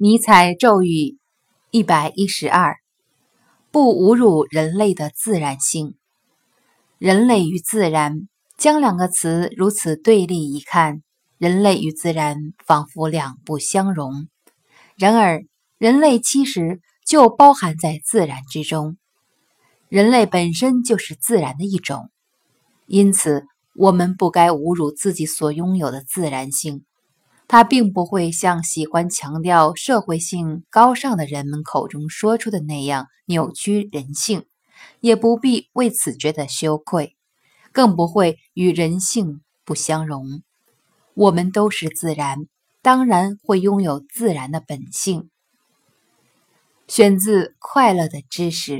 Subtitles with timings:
[0.00, 1.18] 尼采咒语
[1.72, 2.76] 一百一十二：
[3.72, 5.96] 不侮辱人类的自然性。
[6.98, 11.02] 人类与自然，将两个词如此对立一看，
[11.36, 14.28] 人类与自然仿佛两不相容。
[14.94, 15.42] 然而，
[15.78, 18.98] 人类其实就包含在自然之中，
[19.88, 22.08] 人类本身就是自然的一种。
[22.86, 26.84] 因此，我们不该侮辱自己所拥有的自然性。
[27.48, 34.44] 它并不会像喜欢强调社会性高尚的人们口中说出的那样扭曲人性，
[35.00, 37.16] 也不必为此觉得羞愧，
[37.72, 40.42] 更不会与人性不相容。
[41.14, 42.46] 我们都是自然，
[42.82, 45.30] 当然会拥有自然的本性。
[46.86, 48.72] 选自《快乐的知识》。